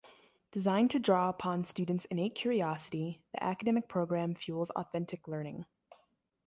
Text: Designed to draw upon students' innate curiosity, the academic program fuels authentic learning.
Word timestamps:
Designed 0.49 0.89
to 0.89 0.99
draw 0.99 1.29
upon 1.29 1.63
students' 1.63 2.05
innate 2.05 2.33
curiosity, 2.33 3.21
the 3.33 3.43
academic 3.43 3.87
program 3.87 4.33
fuels 4.33 4.71
authentic 4.71 5.27
learning. 5.27 5.63